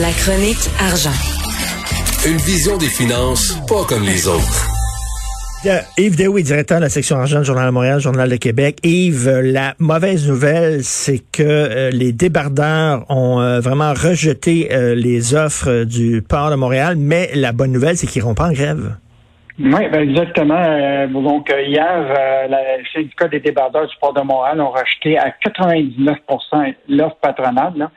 [0.00, 1.10] La chronique argent.
[2.26, 4.66] Une vision des finances pas comme les autres.
[5.66, 8.78] Euh, Yves Deoui, directeur de la section argent du Journal de Montréal, Journal de Québec.
[8.82, 15.84] Yves, la mauvaise nouvelle, c'est que euh, les débardeurs ont euh, vraiment rejeté les offres
[15.84, 18.96] du port de Montréal, mais la bonne nouvelle, c'est qu'ils n'iront pas en grève.
[19.64, 21.06] Oui, ben exactement.
[21.08, 27.16] donc hier, le syndicat des débardeurs du port de Montréal ont rejeté à 99% l'offre
[27.16, 27.72] patronale.
[27.76, 27.90] Là.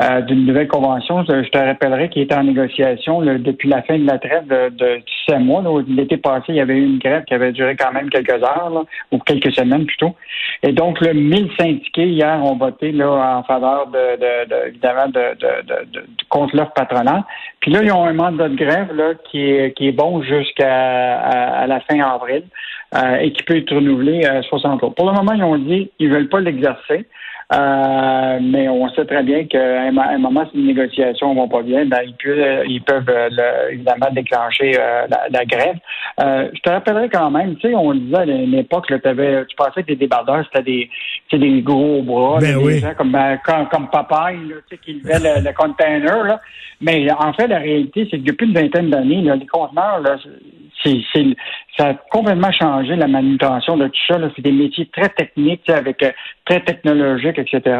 [0.00, 1.22] Euh, d'une nouvelle convention.
[1.22, 5.38] Je, te rappellerai qu'il était en négociation depuis la fin de la trêve de, de
[5.38, 5.62] mois.
[5.86, 8.86] L'été passé, il y avait eu une grève qui avait duré quand même quelques heures,
[9.10, 10.16] ou quelques semaines plutôt.
[10.62, 15.36] Et donc, le 1000 syndiqués hier ont voté là, en faveur de, de, évidemment de,
[15.38, 17.22] de, contre l'offre patronale.
[17.60, 21.20] Puis là, ils ont un mandat de grève là, qui est qui est bon jusqu'à
[21.20, 22.44] à, la fin avril
[22.96, 24.94] euh, et qui peut être renouvelé à 60 jours.
[24.94, 27.06] Pour le moment, ils ont dit qu'ils veulent pas l'exercer.
[27.54, 31.84] Euh, mais on sait très bien qu'à un, moment, si les négociations vont pas bien,
[31.84, 35.76] ben, ils peuvent, ils peuvent euh, évidemment déclencher euh, la, grève.
[36.18, 39.96] je te rappellerai quand même, tu sais, on disait à l'époque, tu pensais que les
[39.96, 40.90] débardeurs, c'était des,
[41.32, 45.52] des gros bras, ben des gens comme, comme, comme tu sais, qui levait le, le
[45.52, 46.24] container.
[46.24, 46.40] Là.
[46.80, 50.16] Mais en fait, la réalité, c'est que depuis une vingtaine d'années, les conteneurs, là,
[51.78, 54.18] ça a complètement changé la manutention de tout ça.
[54.34, 56.10] C'est des métiers très techniques, avec euh,
[56.44, 57.78] très technologiques, etc.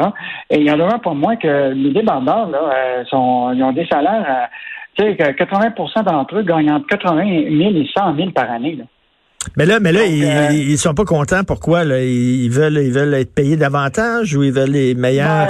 [0.50, 3.72] Et il y en a pour moi que les débardeurs, là, euh, sont, ils ont
[3.72, 4.48] des salaires,
[4.96, 8.76] tu sais, 80% d'entre eux gagnent entre 80 000 et 100 000 par année.
[8.76, 8.84] Là.
[9.56, 11.44] Mais là, mais là, ils, sont pas contents.
[11.46, 12.00] Pourquoi là?
[12.00, 15.46] Ils veulent, ils veulent être payés davantage ou ils veulent les meilleurs?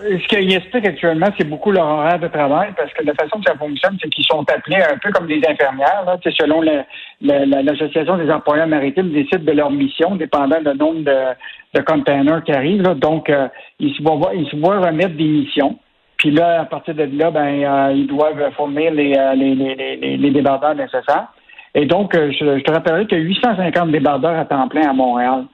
[0.00, 3.38] Ben, Ce qu'ils expliquent actuellement, c'est beaucoup leur horaire de travail, parce que la façon
[3.38, 6.04] que ça fonctionne, c'est qu'ils sont appelés un peu comme des infirmières.
[6.06, 6.62] Là, selon
[7.20, 12.52] l'association des employeurs maritimes, décident de leur mission, dépendant du nombre de, de containers qui
[12.52, 12.82] arrivent.
[12.82, 12.94] Là.
[12.94, 15.78] Donc, euh, ils se voient, ils se voient remettre des missions.
[16.16, 19.96] Puis là, à partir de là, ben, euh, ils doivent fournir les, euh, les, les,
[19.96, 21.28] les, les débardeurs nécessaires.
[21.74, 24.92] Et donc, euh, je, te rappellerai qu'il y a 850 débardeurs à temps plein à
[24.92, 25.44] Montréal.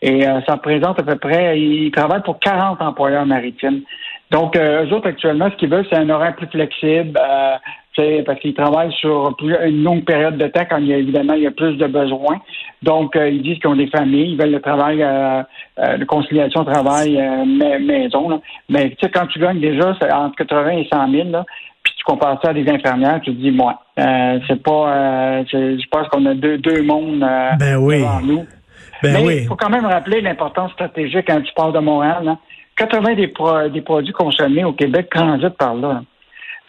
[0.00, 3.82] Et euh, ça représente à peu près, ils travaillent pour 40 employeurs maritimes.
[4.30, 8.38] Donc, euh, eux autres, actuellement, ce qu'ils veulent, c'est un horaire plus flexible, euh, parce
[8.38, 11.46] qu'ils travaillent sur une longue période de temps quand il y a, évidemment, il y
[11.48, 12.40] a plus de besoins.
[12.80, 18.28] Donc, ils disent qu'ils ont des familles, ils veulent le travail, de conciliation travail-maison.
[18.28, 18.40] Là.
[18.68, 21.44] Mais tu sais, quand tu gagnes déjà entre 80 et 100 000, là,
[22.08, 26.08] compares ça à des infirmières, tu te dis, moi, euh, c'est pas, euh, je pense
[26.08, 27.98] qu'on a deux, deux mondes euh, ben oui.
[27.98, 28.46] devant nous.
[29.02, 32.36] Ben Mais il faut quand même rappeler l'importance stratégique quand tu parles de Montréal.
[32.76, 33.32] 80 des,
[33.72, 36.02] des produits consommés au Québec transitent par là.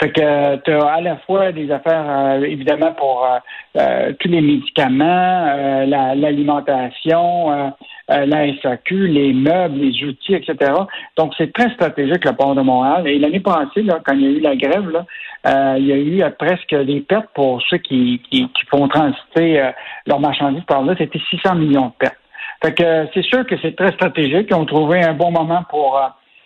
[0.01, 3.27] Fait que tu as à la fois des affaires, évidemment, pour
[3.73, 7.73] tous les médicaments, l'alimentation,
[8.11, 10.73] euh, la SAQ, les meubles, les outils, etc.
[11.17, 13.07] Donc, c'est très stratégique, le port de Montréal.
[13.07, 15.05] Et l'année passée, là, quand il y a eu la grève, là,
[15.47, 18.87] euh, il y a eu euh, presque des pertes pour ceux qui, qui, qui font
[18.87, 19.71] transiter euh,
[20.05, 20.95] leurs marchandises par là.
[20.97, 22.17] C'était 600 millions de pertes.
[22.61, 24.47] Fait que c'est sûr que c'est très stratégique.
[24.49, 25.97] Ils ont trouvé un bon moment pour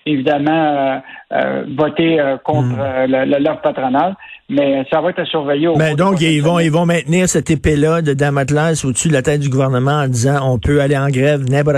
[0.06, 0.98] évidemment euh,
[1.34, 3.44] euh, voter euh, contre hmm.
[3.44, 4.16] l'offre patronale,
[4.50, 5.68] mais ça va être à surveiller.
[5.68, 9.22] Au mais donc ils vont ils vont maintenir cette épée-là de Damatlas au-dessus de la
[9.22, 11.78] tête du gouvernement en disant on peut aller en grève n'importe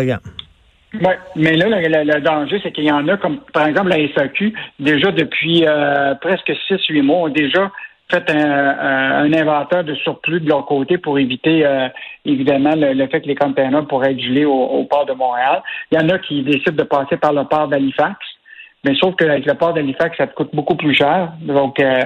[0.94, 4.54] Oui, mais là, le, danger, c'est qu'il y en a, comme par exemple la SAQ,
[4.80, 5.66] déjà depuis
[6.22, 7.72] presque 6-8 mois, ont déjà
[8.10, 11.88] fait un, inventaire de surplus de leur côté pour éviter euh,
[12.24, 15.64] évidemment le, fait que les containers pourraient être gelés au, port de Montréal.
[15.92, 18.16] Il y en a qui décident de passer par le port d'Halifax.
[18.84, 21.32] Mais sauf qu'avec le port d'Halifax, ça te coûte beaucoup plus cher.
[21.42, 22.04] Donc, euh,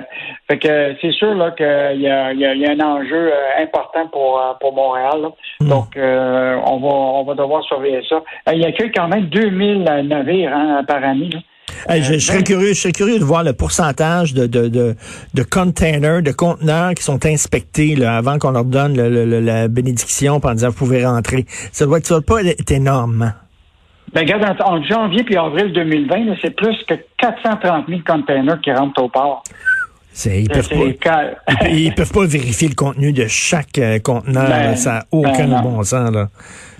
[0.49, 1.65] fait que c'est sûr là qu'il
[2.01, 5.27] y a, y, a, un enjeu euh, important pour pour Montréal.
[5.59, 5.67] Hmm.
[5.67, 8.23] Donc, on va on va devoir surveiller ça.
[8.53, 11.29] il y a quand même 2000 navires hein, par année.
[11.33, 11.39] Là
[11.89, 14.95] je, serais curieux, je serais curieux de voir le pourcentage de, de, de,
[15.33, 20.53] de containers, de conteneurs qui sont inspectés là, avant qu'on leur donne la bénédiction en
[20.53, 21.45] disant vous pouvez rentrer.
[21.71, 23.21] Ça doit, ça doit pas être énorme.
[23.21, 23.33] Hein?
[24.13, 29.03] Ben, regarde, en, janvier puis avril 2020, c'est plus que 430 000 containers qui rentrent
[29.03, 29.43] au port.
[30.25, 34.49] Ils peuvent, pas, ils, peuvent pas vérifier le contenu de chaque euh, conteneur.
[34.49, 36.11] Ben, ça n'a aucun ben bon sens.
[36.11, 36.27] Là.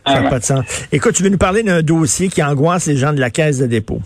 [0.05, 0.87] Ça n'a ah, pas de sens.
[0.91, 3.67] Écoute, tu veux nous parler d'un dossier qui angoisse les gens de la caisse de
[3.67, 4.01] dépôt.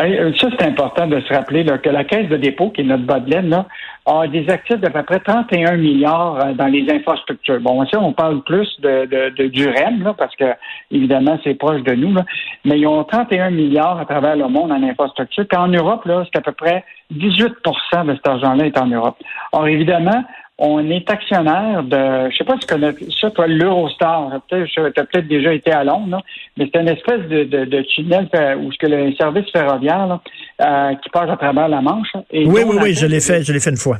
[0.00, 3.04] Euh, ça, c'est important de se rappeler que la Caisse de dépôt, qui est notre
[3.04, 3.66] bas de laine, là,
[4.06, 7.60] a des actifs d'à peu près 31 milliards euh, dans les infrastructures.
[7.60, 10.44] Bon, ça, on parle plus de, de, du REM, là, parce que,
[10.90, 12.24] évidemment, c'est proche de nous, là,
[12.64, 15.46] mais ils ont 31 milliards à travers le monde en infrastructure.
[15.48, 16.84] Puis en Europe, là, c'est à peu près
[17.14, 19.16] 18% de cet argent-là est en Europe.
[19.52, 20.24] Or, évidemment,
[20.58, 24.40] on est actionnaire de, je sais pas si tu connais ça, toi, l'Eurostar.
[24.48, 26.22] Tu as peut-être déjà été à Londres,
[26.56, 30.18] mais c'est une espèce de, de, de tunnel où ce que le service ferroviaire
[30.62, 32.12] euh, qui passe à travers la Manche.
[32.30, 33.98] Et oui, oui, oui, je l'ai fait, je l'ai fait une fois.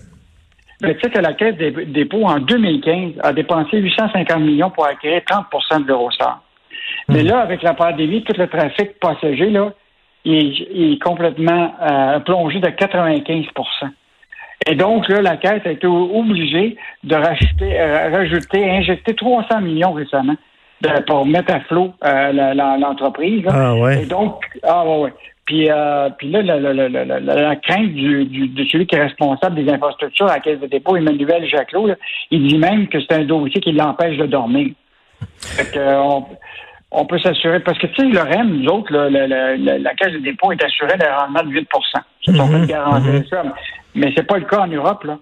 [0.82, 4.86] Mais tu sais que la Caisse des dépôts, en 2015, a dépensé 850 millions pour
[4.86, 6.42] acquérir 30% de l'Eurostar.
[7.08, 7.26] Mais hmm.
[7.26, 9.72] là, avec la pandémie, tout le trafic passager, là,
[10.24, 13.46] il, est complètement euh, plongé de 95
[14.68, 19.92] et donc, là, la Caisse a été obligée de rajouter, euh, rajouter injecter 300 millions
[19.92, 20.36] récemment
[21.06, 22.32] pour mettre à flot euh,
[22.78, 23.44] l'entreprise.
[23.48, 24.02] Ah ouais.
[24.02, 25.12] Et donc, ah ouais, ouais.
[25.46, 29.02] Puis, euh, puis là, la, la, la, la crainte du, du, de celui qui est
[29.02, 31.90] responsable des infrastructures à la Caisse de dépôt, Emmanuel Jacquelot,
[32.32, 34.70] il dit même que c'est un dossier qui l'empêche de dormir.
[35.38, 36.26] Fait que, on,
[36.96, 40.50] on peut s'assurer, parce que tu sais, le REM, nous autres, la, Caisse de dépôt
[40.52, 41.68] est assurée d'un rendement de 8
[42.24, 42.66] C'est mm -hmm.
[42.66, 43.28] garantir mm-hmm.
[43.28, 43.42] ça.
[43.94, 45.18] Mais c'est pas le cas en Europe, là.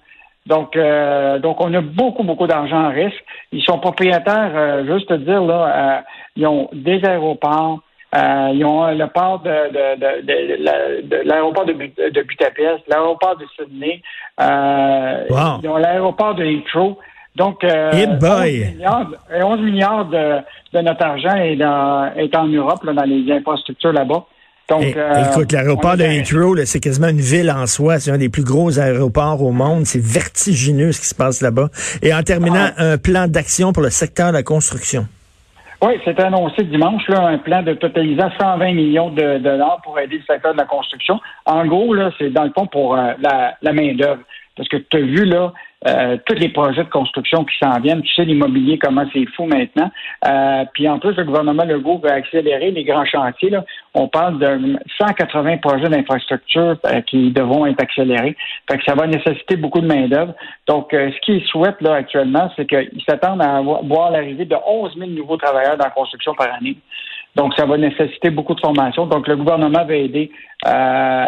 [0.46, 3.24] Donc, euh, donc on a beaucoup, beaucoup d'argent en risque.
[3.52, 6.00] Ils sont propriétaires, euh, juste te dire, là, euh,
[6.36, 7.80] ils ont des aéroports,
[8.12, 14.02] ils ont le port de, de, de, l'aéroport de, de, Budapest, l'aéroport de Sydney,
[14.38, 16.98] ils ont l'aéroport de Heathrow.
[17.36, 23.30] Donc, euh, 11 milliards, de, notre argent est, dans, est en Europe, là, dans les
[23.32, 24.24] infrastructures là-bas.
[24.70, 27.98] Donc, eh, euh, écoute, l'aéroport de Heathrow, c'est quasiment une ville en soi.
[27.98, 29.84] C'est un des plus gros aéroports au monde.
[29.84, 31.68] C'est vertigineux ce qui se passe là-bas.
[32.02, 32.92] Et en terminant, ah.
[32.92, 35.06] un plan d'action pour le secteur de la construction.
[35.82, 40.16] Oui, c'est annoncé dimanche, là, un plan de totalisant 120 millions de dollars pour aider
[40.16, 41.20] le secteur de la construction.
[41.44, 44.22] En gros, là, c'est dans le fond pour euh, la, la main-d'œuvre.
[44.56, 45.52] Parce que tu as vu, là,
[45.86, 48.02] euh, tous les projets de construction qui s'en viennent.
[48.02, 49.90] Tu sais, l'immobilier, comment c'est fou maintenant.
[50.26, 53.50] Euh, puis en plus, le gouvernement Legault va accélérer les grands chantiers.
[53.50, 53.64] Là.
[53.94, 58.36] On parle de 180 projets d'infrastructure euh, qui devront être accélérés.
[58.70, 60.34] Fait que ça va nécessiter beaucoup de main-d'œuvre.
[60.66, 65.10] Donc, ce qu'ils souhaitent là actuellement, c'est qu'ils s'attendent à voir l'arrivée de 11 000
[65.10, 66.76] nouveaux travailleurs dans la construction par année.
[67.36, 69.06] Donc, ça va nécessiter beaucoup de formation.
[69.06, 70.30] Donc, le gouvernement va aider
[70.66, 70.70] euh,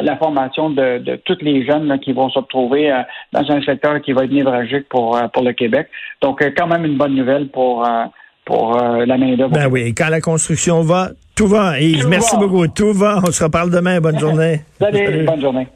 [0.00, 4.00] la formation de, de tous les jeunes qui vont se retrouver euh, dans un secteur
[4.00, 5.88] qui va être névralgique pour, euh, pour le Québec.
[6.22, 7.86] Donc, quand même une bonne nouvelle pour,
[8.44, 9.52] pour la main-d'œuvre.
[9.52, 11.80] Ben oui, quand la construction va, tout va.
[11.80, 12.66] Yves, merci beaucoup.
[12.68, 13.20] Tout va.
[13.26, 14.00] On se reparle demain.
[14.00, 14.60] Bonne journée.
[14.78, 15.24] Salut.
[15.24, 15.66] bonne journée.